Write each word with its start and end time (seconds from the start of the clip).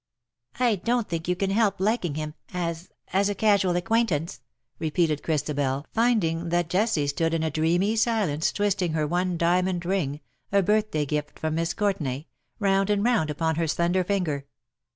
^' 0.55 0.59
I 0.65 0.77
don't 0.77 1.07
think 1.07 1.27
you 1.27 1.35
can 1.35 1.51
help 1.51 1.79
liking 1.79 2.15
him— 2.15 2.33
as— 2.55 2.89
as 3.13 3.29
a 3.29 3.35
casual 3.35 3.75
acquaintance!" 3.75 4.41
repeated 4.79 5.21
Christabel, 5.21 5.85
finding 5.93 6.49
that 6.49 6.71
Jessie 6.71 7.05
stood 7.05 7.35
in 7.35 7.43
a 7.43 7.51
dreamy 7.51 7.95
silence, 7.95 8.51
twisting 8.51 8.93
her 8.93 9.05
one 9.05 9.37
diamond 9.37 9.85
ring— 9.85 10.21
a 10.51 10.63
birthday 10.63 11.05
gift 11.05 11.37
from 11.37 11.53
Miss 11.53 11.75
Courtenay— 11.75 12.25
round 12.59 12.89
and 12.89 13.03
round 13.03 13.29
upon 13.29 13.57
her 13.57 13.67
slender 13.67 14.03
finger. 14.03 14.47